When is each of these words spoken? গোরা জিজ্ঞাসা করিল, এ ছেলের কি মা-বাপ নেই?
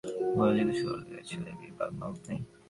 গোরা 0.35 0.51
জিজ্ঞাসা 0.57 0.83
করিল, 0.87 1.11
এ 1.13 1.23
ছেলের 1.27 1.55
কি 1.59 1.67
মা-বাপ 1.77 2.13
নেই? 2.27 2.39